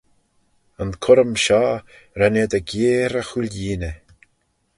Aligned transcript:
Yn 0.85 0.91
currym 1.03 1.33
shoh 1.43 1.85
ren 2.19 2.39
eh 2.41 2.49
dy 2.51 2.61
geyre 2.69 3.19
y 3.23 3.27
chooilleeney. 3.29 3.97